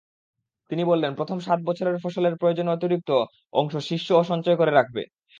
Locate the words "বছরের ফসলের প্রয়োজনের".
1.65-2.75